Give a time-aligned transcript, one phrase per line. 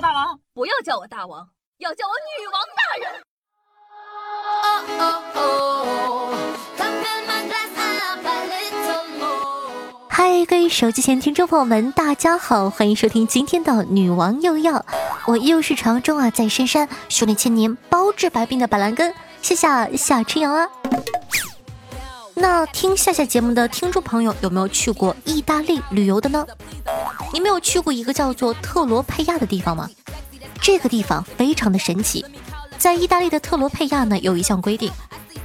[0.00, 1.48] 大王，不要叫我大王，
[1.78, 3.22] 要叫我女王大人。
[10.08, 14.84] 嗨，各位手机前听众朋友们，大家好，欢迎收听今天的女王又要，
[15.26, 20.68] 我又是传说中啊在深山修炼千年包治百病的板蓝根，谢谢夏春阳啊。
[22.46, 26.46] 那听夏夏节目的听众朋友有没有去过意大利旅游的呢？
[27.32, 29.88] 你没有去过一个叫做特罗佩亚的地方吗？
[30.60, 32.22] 这个地方非常的神奇，
[32.76, 34.92] 在意大利的特罗佩亚呢有一项规定。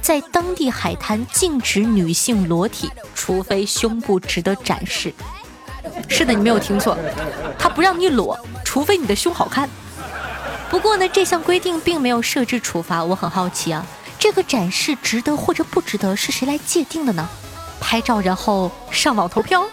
[0.02, 5.14] 在当地海滩禁止女性裸体，除非胸部值得展示。
[6.06, 6.98] 是的，你没有听错，
[7.58, 9.66] 他不让你裸，除非你的胸好看。
[10.68, 13.02] 不过呢，这项规定并没有设置处罚。
[13.02, 13.86] 我很好奇啊，
[14.20, 17.26] 这个展示值得或者不值得是谁来界定的呢？
[17.80, 19.64] 拍照然后上网投票？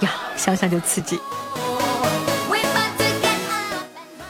[0.00, 1.20] 呀，想想就刺激。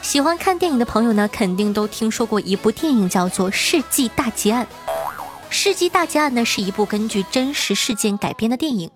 [0.01, 4.65] 喜欢看电影的朋友呢，肯定都听说过一部电影，叫做《世纪大劫案》。
[5.49, 8.91] 《世纪大劫案》呢是一部根据真实事件改编的电影。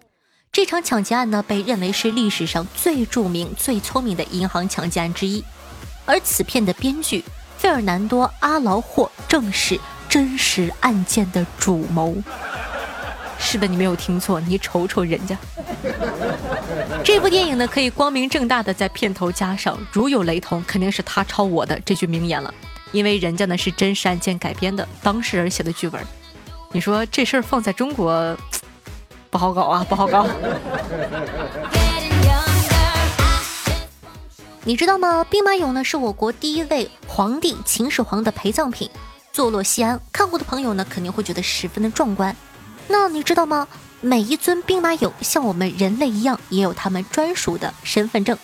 [0.52, 5.42] 这场抢劫案呢被认为是历史上最著名、最聪明的银行抢劫案之一。
[6.06, 7.24] 而此片的编剧
[7.58, 9.80] 费尔南多·阿劳霍正是
[10.18, 12.16] 真实案件的主谋。
[13.38, 15.38] 是的，你没有听错，你瞅瞅人家。
[17.04, 22.52] 这部电影呢可以光明正大的在片头加上“如有雷同，肯定是他抄我的”这句名言了，
[22.92, 26.04] 因为人家呢是真实案件改编的，当事人写的剧本。
[26.72, 28.36] 你说这事儿放在中国
[29.30, 30.26] 不好搞啊，不好搞。
[34.66, 35.24] 你知道吗？
[35.30, 38.90] 兵马俑呢是我国第一位皇帝秦始皇的陪葬品，
[39.38, 40.02] 坐落西安。
[40.12, 42.36] 看过的朋友呢肯定会觉得十分的壮观。
[42.88, 43.68] 那你知道吗？
[44.02, 48.36] 每一尊兵马俑像我们人类一样，也有他们专属的身份证。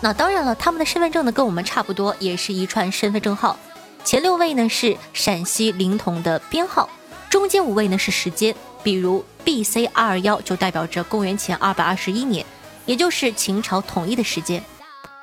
[0.00, 3.56] 那当然了，他们的身份证呢跟我们差不多，也是一串身份证号。
[4.02, 6.90] 前六位呢是陕西临潼的编号。
[7.30, 12.44] 中间五位呢是时间，比如 B C 二二幺就代表着公元前二百二十一年，
[12.84, 14.60] 也就是秦朝统一的时间。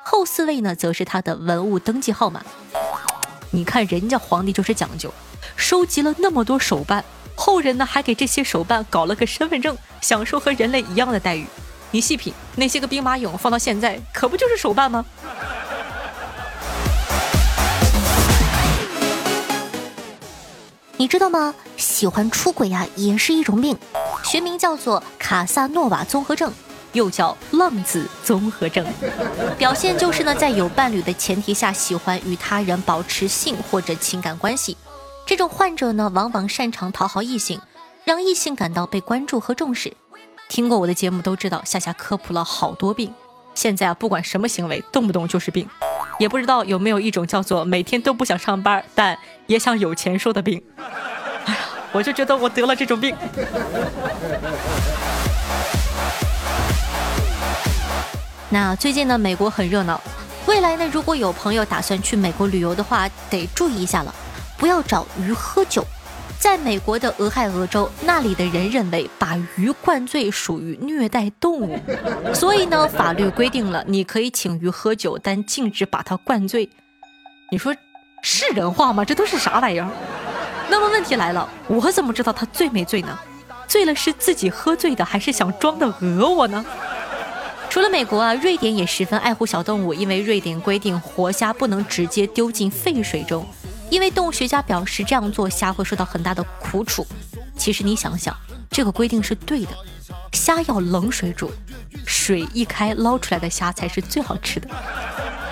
[0.02, 2.42] 后四位呢则是他的文物登记号码。
[3.54, 5.14] 你看人家皇帝就是讲究，
[5.54, 7.04] 收集了那么多手办，
[7.36, 11.46] 后人呢还给这些手办搞了个身份证，享受和人类一样的待遇。
[11.92, 15.06] 你细品那些个兵马俑放到现在，可不就是手办吗？
[20.96, 21.54] 你知道吗？
[21.76, 23.78] 喜欢出轨呀，也是一种病，
[24.24, 26.52] 学名叫做卡萨诺瓦综合症，
[26.94, 28.86] 又叫浪子综合症。
[29.58, 34.74] 表现就是呢，在有伴侣的前提下，喜欢与他人保持性或者情感关系。
[35.26, 37.60] 这种患者呢，往往擅长讨好异性，
[38.04, 39.92] 让异性感到被关注和重视。
[40.48, 43.12] 听过我的节目都知道，夏夏科普了好多病。
[43.54, 45.68] 现在啊，不管什么行为，动不动就是病。
[46.18, 50.62] 也不知道有没有一种叫做每天都不想上班，但也想有钱收的病。
[51.46, 51.60] 哎呀，
[51.92, 53.16] 我就觉得我得了这种病。
[58.54, 60.00] 那最近呢，美国很热闹。
[60.46, 64.14] 未来呢，如果有朋友打算去美国旅游的话，得注意一下了，
[64.56, 65.84] 不要找鱼喝酒。
[66.38, 71.80] 在美国的俄亥俄州，那里的人认为把鱼灌醉属于虐待动物，
[72.32, 76.70] 所以呢，法律规定了你可以请鱼喝酒，但禁止把它灌醉。
[77.50, 77.74] 你说
[78.22, 79.04] 是人话吗？
[79.04, 79.88] 这都是啥玩意儿？
[80.70, 83.18] 那么问题来了，我怎么知道他醉没醉呢？
[83.66, 86.64] 醉了是自己喝醉的，还是想装的讹我呢？
[87.74, 93.44] 除了美国啊，瑞典也十分爱护小动物，因为瑞典规定活虾不能直接丢进沸水中。
[93.90, 97.04] 因为动物学家表示，这样做虾会受到很大的苦楚。
[97.56, 98.32] 其实你想想，
[98.70, 99.72] 这个规定是对的，
[100.34, 101.50] 虾要冷水煮，
[102.06, 104.68] 水一开捞出来的虾才是最好吃的。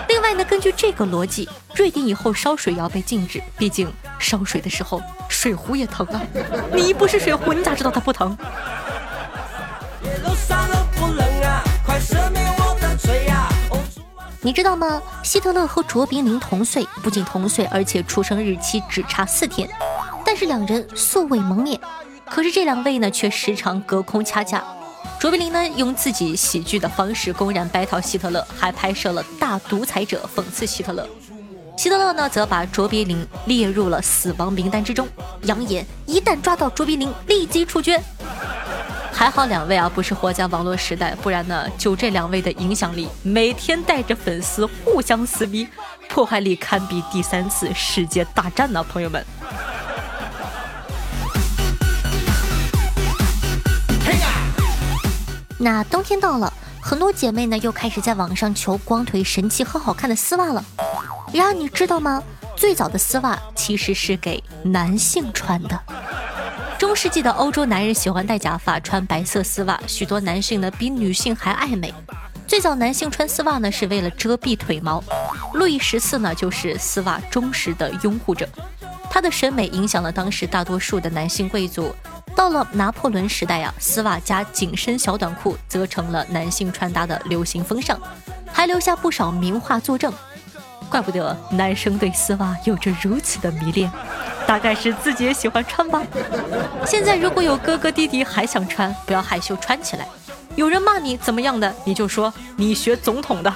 [0.09, 6.22] 另外呢，根据这个逻辑，瑞典以后烧水也要被禁止，毕竟烧水的时候水壶也疼啊。
[6.72, 8.39] 你不是水壶，你咋知道它不疼？
[14.44, 15.00] 你知道吗？
[15.22, 19.71] 希特勒和卓别林同岁，不仅同岁，而且出生日期只差四天。
[20.27, 21.80] 但是两人素未谋面，
[22.28, 24.65] 可是这两位呢，却时常隔空掐架。
[25.21, 31.09] 卓别林呢，用自己喜剧的方式公然掰讨希特勒，还拍摄了《大独裁者》讽刺希特勒。
[31.77, 35.06] 希特勒呢，则把卓别林列入了死亡名单之中，
[35.42, 38.03] 扬言一旦抓到卓别林，立即处决。
[39.22, 45.69] 还好两位啊，不是活在网络时代，不然呢，就这两位的影响力，每天带着粉丝互相撕逼，
[46.09, 49.24] 破坏力堪比第三次世界大战呢，朋友们。
[55.57, 60.65] 那冬天到了，很多姐妹呢又开始在网上求光腿神器和好看的丝袜了。
[61.33, 62.21] 然而你知道吗？
[62.57, 65.80] 最早的丝袜其实是给男性穿的。
[66.92, 71.91] 中世纪的欧洲男人喜欢戴假发，穿白色丝袜，许多男性呢比女性还爱美。
[72.47, 75.03] 最早男性穿丝袜呢是为了遮蔽腿毛。
[75.54, 78.47] 路易十四呢就是丝袜忠实的拥护者，
[79.09, 81.94] 他的审美影响了当时大多数的男性贵族。
[82.36, 87.98] 到了拿破仑时代啊，丝袜加紧身小短裤则成了男性穿搭的流行风尚，
[88.53, 90.12] 还留下不少名画作证。
[90.91, 93.91] 怪不得男生对丝袜有着如此的迷恋，
[94.53, 96.03] 大概是自己也喜欢穿吧。
[96.84, 100.07] 现在如果有哥哥弟弟还想穿，不要害羞，穿起来。
[100.57, 103.51] 有人骂你怎么样的，你就说你学总统的。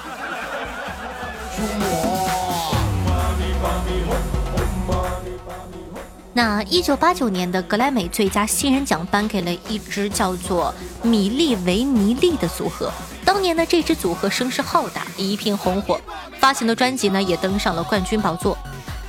[6.33, 10.73] 那一九八九年的格莱美最佳新人奖颁给了一支叫做
[11.03, 12.91] 米利维尼利的组合。
[13.23, 16.01] 当年的，这支组合声势浩大，一片红火，
[16.39, 18.56] 发行的专辑呢也登上了冠军宝座。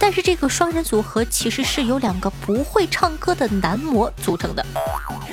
[0.08, 4.64] 但是这个双人组合其实是由两个不会唱歌的男模组成的，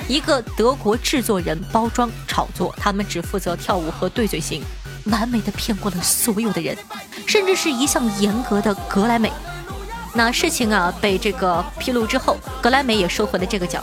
[0.06, 4.62] 一个德国制作人包装炒作，他们只负责跳舞和对嘴型，
[5.06, 6.76] 完美的骗过了所有的人，
[7.26, 9.32] 甚至是一向严格的格莱美。
[10.12, 13.82] 那事情啊被这个披露之后，格莱美也收回了这个奖。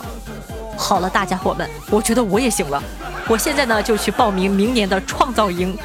[0.76, 2.80] 好了，大家伙们，我觉得我也行了。
[3.26, 5.76] 我现在呢就去报名明年的创造营，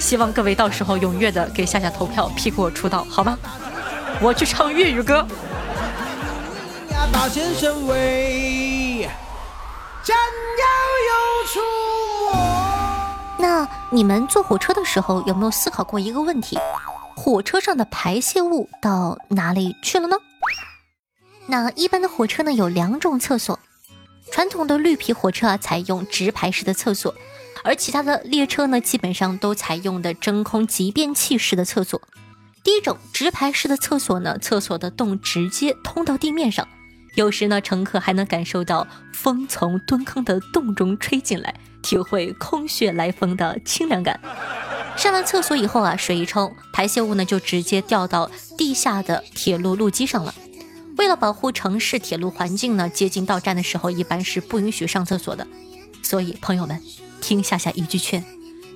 [0.00, 3.38] 希望各位到时候踊跃的给夏夏投票，批给我出道，好吗？
[4.20, 5.26] 我去唱粤语歌。
[13.38, 16.58] 那你们坐火车的时候有没有思考过一个问题？
[17.14, 20.16] 火车上的排泄物到哪里去了呢？
[21.46, 23.58] 那一般的火车呢有两种厕所，
[24.32, 27.14] 传统的绿皮火车啊采用直排式的厕所，
[27.64, 32.00] 而其他的列车呢基本上都采用的真空集便器式的厕所。
[32.66, 36.66] 第一种直排式的厕所呢，厕所的洞直接通到地面上，
[37.14, 44.18] 有时呢乘客还能感受到风从蹲坑的洞中吹进来，体会空穴来风的清凉感。
[44.96, 48.28] 上了厕所以后啊，水一冲，排泄物呢就直接掉到
[48.58, 50.34] 地下的铁路路基上了。
[50.96, 55.46] 为了保护城市铁路环境呢，接近到站的时候一般是不允许上厕所的。
[56.02, 56.82] 所以朋友们，
[57.20, 58.24] 听夏夏一句劝，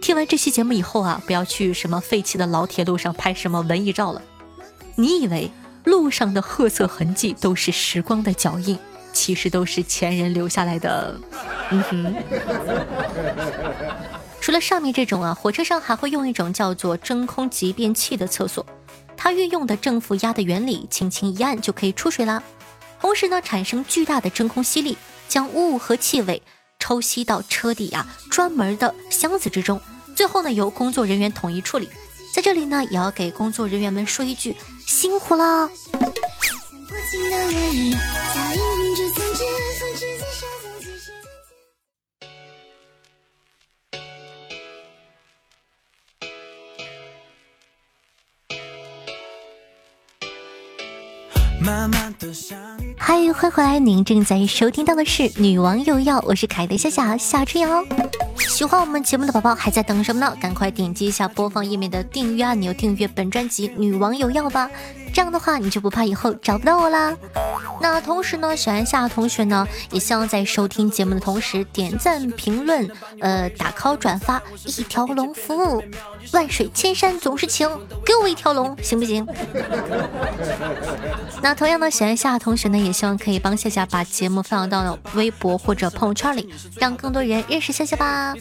[0.00, 4.22] 听完这期节目以后啊，不要去什么废弃的老铁路上拍什么文艺照了。
[4.96, 5.50] 你以为
[5.84, 8.78] 路上的褐色痕迹都是时光的脚印，
[9.12, 11.20] 其实都是前人留下来的。
[11.70, 12.14] 嗯哼。
[14.40, 18.64] 除了上面这种啊，火车上还会用一种叫做真空集便器的厕所，
[19.16, 22.42] 它运用的正负压的原理，轻轻一按就可以出水啦。
[23.00, 24.96] 同时呢，产生巨大的真空吸力，
[25.28, 26.42] 将污物和气味
[26.80, 29.80] 抽吸到车底啊专门的箱子之中，
[30.16, 31.88] 最后呢由工作人员统一处理。
[32.32, 34.56] 在这里呢，也要给工作人员们说一句
[34.86, 35.68] 辛苦了。
[51.70, 53.78] 嗨，欢迎回来！
[53.78, 57.84] 您正在收听到的是《女王有药》，我是凯的夏夏夏春瑶。
[58.38, 60.36] 喜欢我们节目的宝宝还在等什么呢？
[60.40, 64.68] 赶快点击一下播放页面的订阅按钮，订阅本专辑《女王有药》吧。
[65.12, 67.16] 这样的话，你就不怕以后找不到我啦。
[67.80, 72.88] 那同时呢，小安夏同学呢，也希望在收听节目的同时点赞、评论、
[73.20, 75.82] 呃打 call、转发，一条龙服务，
[76.32, 77.68] 万水千山总是情，
[78.04, 79.26] 给我一条龙行不行？
[81.42, 88.34] 那同样呢，小安夏同学呢，也希望可以帮夏夏把节目分享到微博或者朋友圈里，让更多人认识夏夏吧。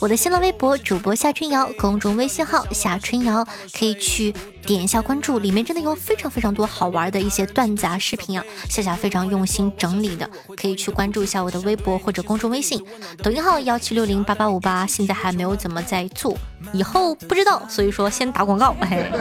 [0.00, 3.46] 我的新浪微博主播夏春瑶，公众微信号夏春瑶，
[3.78, 12.82] 可以去点一下关注，里面真的有非常非常多好玩的一些段子啊、视频啊，夏夏非常用心整理的，可以去关注一下我的微博或者公众微信，
[13.22, 16.36] 抖音号幺七六零八八五八，现在还没有怎么在做，
[16.72, 18.74] 以后不知道，所以说先打广告。
[18.80, 19.04] 嘿。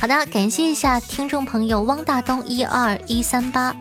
[0.00, 3.74] 好的，感谢一下听众朋友汪大东一二一三八。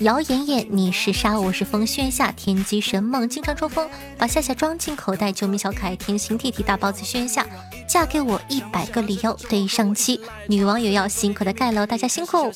[0.00, 3.88] 姚妍妍，你是沙，我是风，炫夏天机神梦，经常抽风，
[4.18, 7.46] 把夏夏装进口袋，救命小可爱，天心弟弟大包子炫夏，
[7.88, 12.52] 嫁给我一百个理由，对上期女网友要辛苦的盖楼，大家辛苦。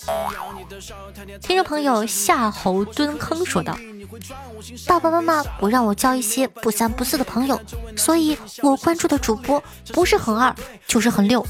[1.40, 3.76] 听众朋友夏侯蹲坑说道：
[4.86, 7.58] 爸爸妈妈不让我交一些不三不四的朋友，
[7.96, 10.54] 所以我关注的主播不是很二
[10.86, 11.44] 就是很六，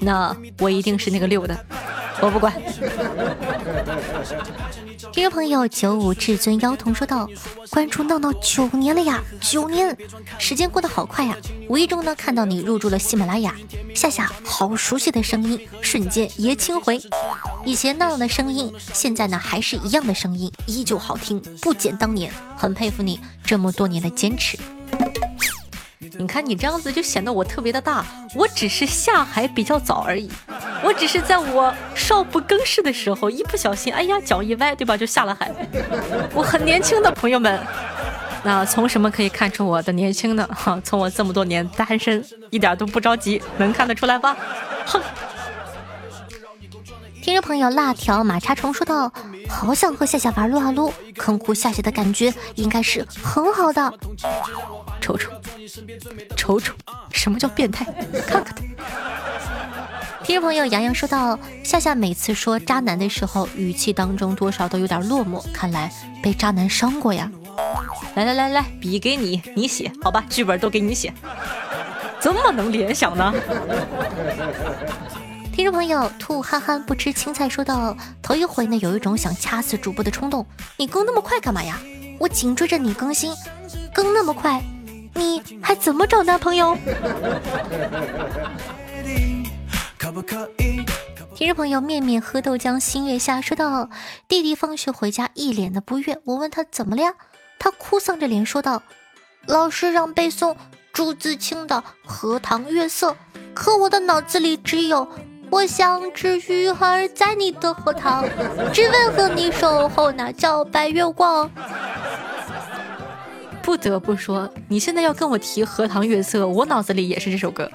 [0.00, 1.66] 那我一定是那个六的。
[2.20, 2.52] 我不管。
[5.12, 7.28] 听众朋友九五至尊妖童说道
[7.70, 9.94] ：“关注闹闹九年了呀，九年，
[10.38, 11.36] 时间过得好快呀！
[11.68, 13.54] 无意中呢看到你入驻了喜马拉雅，
[13.94, 16.98] 夏夏好熟悉的声音，瞬间爷青回。
[17.66, 22.32] 以前闹闹的声音，现在呢还是一样的声音，依旧好听，不减当年。
[22.56, 24.58] 很佩服你这么多年的坚持。”
[26.18, 28.04] 你看你这样子就显得我特别的大，
[28.34, 30.30] 我只是下海比较早而已，
[30.84, 35.50] 我只是在我少不更事的时候一不小心，哎呀脚一歪，对吧，就下了海。
[36.34, 37.60] 我很年轻的朋友们，
[38.42, 40.48] 那从什么可以看出我的年轻呢？
[40.52, 44.36] 哈，从我这么多年单身，一点都不着急，能看得出来吧？
[44.86, 45.00] 哼。
[47.22, 49.12] 听众朋友辣条马叉虫说道
[49.48, 53.94] ：“好想和夏夏玩撸啊撸，坑哭夏夏的感觉应该是很好的。”
[55.00, 55.30] 瞅瞅，
[56.36, 56.74] 瞅瞅，
[57.12, 57.84] 什么叫变态？
[58.26, 59.11] 看看他。
[60.24, 65.90] 听众朋友洋洋说道：“夏夏每次说渣男的时候，语气当中多少都有点落寞，看来
[66.22, 67.30] 被渣男伤过呀。”
[68.14, 71.12] 来来来来，笔给你，你写好吧，剧本都给你写，
[72.20, 73.32] 这么能联想呢？
[75.52, 80.46] 听众朋友，兔憨憨不吃青菜说道：“头一回呢，有一种想掐死主播的冲动。
[80.76, 81.80] 你更那么快干嘛呀？
[82.18, 83.34] 我紧追着你更新，
[83.92, 84.62] 更那么快，
[85.14, 86.78] 你还怎么找男朋友？”
[91.34, 93.88] 听众朋友，面面喝豆浆，星月下说道
[94.28, 97.14] ：“弟弟放学回家一脸的不悦，我问他怎么了呀？
[97.58, 98.82] 他哭丧着脸说道：
[99.46, 100.54] 老师让背诵
[100.92, 103.12] 朱自清的《荷塘月色》，
[103.54, 105.08] 可我的脑子里只有……”
[105.50, 108.24] 我想只鱼儿在你的荷塘，
[108.72, 111.50] 只为和你守候那叫白月光。
[113.62, 117.70] 不得不说，你现在要跟我提《荷塘月色》，我脑子里也是这首歌。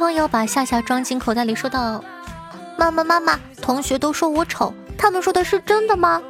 [0.00, 2.02] 朋友把夏夏装进口袋里，说道
[2.78, 6.22] ：“妈妈妈妈，同学都说我丑，他们说的是真的吗？”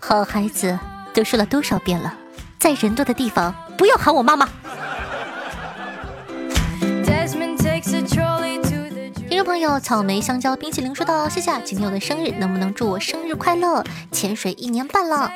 [0.00, 0.78] 好孩子，
[1.12, 2.14] 都说了多少遍了，
[2.58, 4.48] 在人多的地方不要喊我妈妈。
[9.60, 13.84] 朋友，草莓香蕉冰淇淋说道：“谢谢，今天我的生日，能不能祝我生日快乐？
[14.10, 15.30] 潜水一年半了，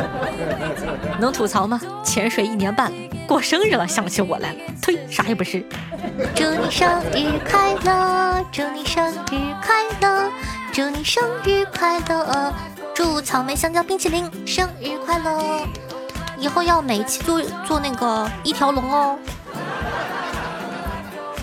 [1.20, 1.78] 能吐槽吗？
[2.02, 2.90] 潜水一年半，
[3.28, 5.62] 过生日了，想起我来了，呸，啥也不是。
[6.34, 10.30] 祝你生日快乐，祝你生日快乐，
[10.72, 12.54] 祝你生日快乐，
[12.94, 15.66] 祝草莓香蕉冰淇淋生日快乐，
[16.38, 19.18] 以后要每期做做那个一条龙哦。”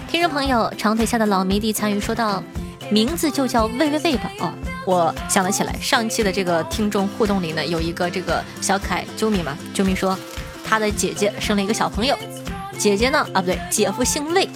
[0.09, 2.43] 听众朋友，长腿下的老迷弟参与说道
[2.89, 4.51] ：“名字就叫喂喂喂吧。”哦，
[4.83, 10.17] 我想得起来，上期的这个听众互动里呢，有一个这个小可爱啾咪嘛，啾咪说
[10.65, 12.17] 他的姐姐生了一个小朋友，
[12.75, 14.49] 姐姐呢啊不对，姐夫姓魏，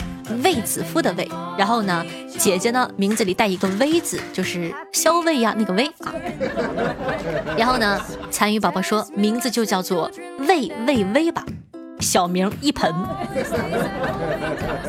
[0.44, 2.04] 魏子夫的魏，然后呢，
[2.40, 6.12] 姐姐呢名字里带一个微字，就是肖魏呀那个魏啊，
[7.56, 11.46] 然后呢，参与宝宝说名字就叫做魏魏魏吧。
[12.04, 12.94] 小名一盆，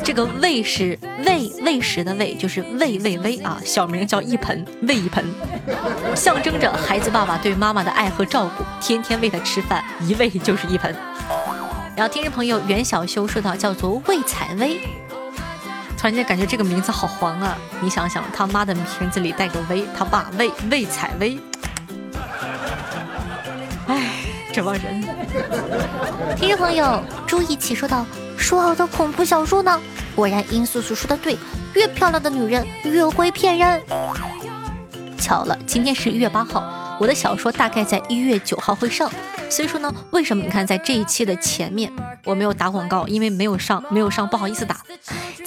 [0.02, 3.60] 这个喂是喂喂食的喂，就是喂喂喂啊。
[3.64, 5.24] 小名叫一盆，喂一盆，
[6.14, 10.94] 象征着孩子爸爸对妈妈的爱和照顾，天天喂他吃饭，一喂就是一盆。
[11.96, 14.80] 然后听众朋友袁小修说到叫做魏采薇，
[15.96, 17.56] 突然间感觉这个名字好黄啊！
[17.80, 21.38] 你想想，他妈的名字里带个薇，他爸魏魏采薇，
[24.54, 25.02] 这帮人，
[26.36, 28.06] 听众朋友朱一起说道
[28.38, 29.80] ：“说好的恐怖小说呢？
[30.14, 31.36] 果然殷素素说的对，
[31.74, 33.82] 越漂亮的女人越会骗人。
[35.18, 39.10] 巧了，今天是一月八号，我的小说大概在一月九号会上。
[39.54, 41.88] 所以说呢，为什么你看在这一期的前面
[42.24, 43.06] 我没有打广告？
[43.06, 44.78] 因为没有上，没有上，不好意思打。”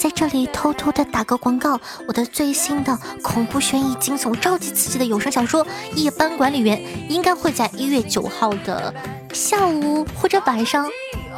[0.00, 5.62] 在这里偷偷的打个广告，我的最新的恐怖悬疑惊悚超级刺激的有声小说
[5.94, 6.78] 《夜班管理员》
[7.10, 8.94] 应该会在一月九号的
[9.34, 10.88] 下午或者晚上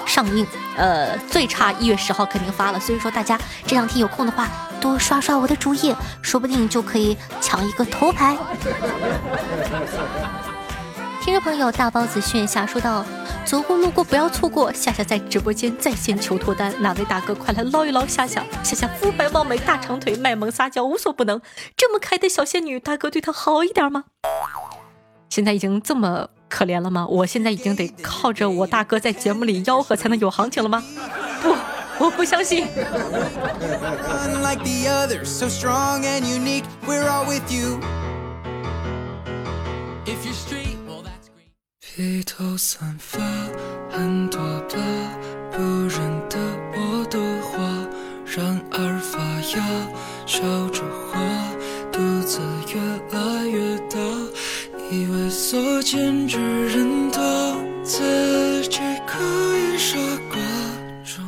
[0.06, 0.46] 上映，
[0.76, 2.78] 呃，最差一月十号肯定发了。
[2.78, 3.36] 所以说大家
[3.66, 4.48] 这两天有空的话，
[4.80, 8.36] 多刷刷我的主页，说不定就可以抢一个头牌。
[11.22, 13.04] 听众朋友大包子炫下说道。
[13.44, 18.44] 走过路过不要错过，夏夏在直播间在线求脱单，哪位大哥快来捞一捞夏夏？
[18.62, 21.40] 夏夏肤白貌美大长腿卖萌撒娇无所不能，
[21.76, 24.04] 这么可爱的小仙女，大哥对她好一点吗？
[25.28, 27.06] 现在已经这么可怜了吗？
[27.08, 30.84] 我现在已经得靠着我大哥在节目里吆喝才能有行情了吗？
[31.42, 31.56] 不，
[31.98, 32.66] 我不相信。
[42.00, 43.20] 披头散发，
[43.90, 44.40] 很多
[44.70, 44.78] 疤，
[45.52, 46.38] 不认得
[46.72, 47.58] 我的话。
[48.24, 49.18] 然而发
[49.54, 49.62] 芽，
[50.24, 50.40] 笑
[50.70, 51.20] 着花，
[51.92, 52.40] 肚子
[52.72, 52.80] 越
[53.12, 53.98] 来越大，
[54.90, 56.38] 以为所见之
[56.68, 57.20] 人多，
[57.84, 59.22] 自己可
[59.58, 59.98] 以傻
[60.30, 60.40] 瓜。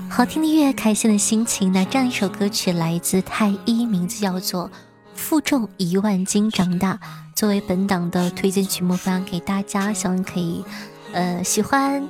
[0.09, 1.71] 好听的音乐，开心的心情。
[1.71, 4.69] 那这样一首歌曲来自太一，名字叫做
[5.15, 6.95] 《负重一万斤长大》，
[7.35, 10.65] 作为本档的推荐曲目分享给大家，希望可以。
[11.13, 12.09] 呃，喜欢。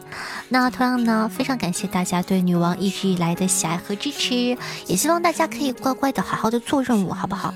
[0.48, 7.52] 那同样呢，非常感谢大家对女王一直以来的喜爱和支持，也希望大家可以乖乖的好好的做任务，好不好？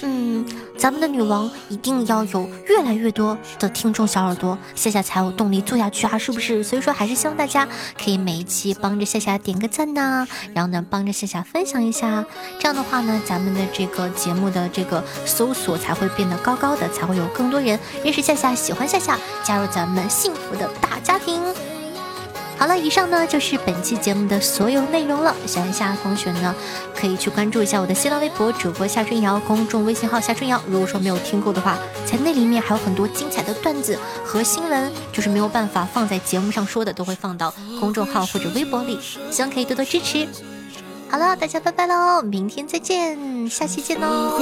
[0.00, 0.44] 嗯，
[0.78, 6.64] 咱们的女王一定要有越来越多的听众小耳朵，夏夏才有动力做下去啊，是不是？
[6.64, 7.68] 所以说还是希望大家
[8.02, 12.24] 可以每一期帮着夏夏点个赞呐，然后呢帮着夏夏分享一下，
[12.58, 21.40] 这样的话呢，咱们的这个节目的这个搜索才会变得高高的，才会有更多人认识夏夏，喜欢夏夏，加入咱们幸福的大家庭。
[22.62, 25.34] 好了，以上呢就是本期节目的所有内容了。
[25.46, 26.54] 喜欢夏同学呢，
[26.94, 30.62] 可以去关注一下我的新浪微博主播夏春瑶，公众微信号夏春瑶。
[30.68, 31.76] 如果说没有听够的话，
[32.06, 38.96] 在那里面还有很多精彩的段子和新闻，就是没有办法放在节目上说的，都会放到公众号或者微博里，
[39.28, 40.28] 希望可以多多支持。
[41.10, 44.38] 好了，大家拜拜喽，明天再见，下期见喽。